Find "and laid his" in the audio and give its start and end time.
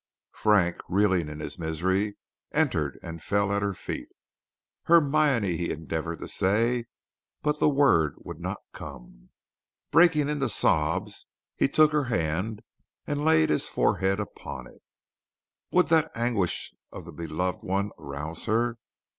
13.05-13.67